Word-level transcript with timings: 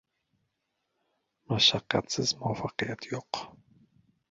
•Mashaqqatsiz 1.53 2.35
muvaffaqiyat 2.41 3.09
yo‘q. 3.13 3.47